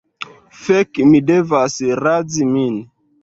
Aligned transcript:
Fek' 0.59 0.95
mi 1.09 1.19
devas 1.27 1.75
razi 2.07 2.47
min 2.57 2.81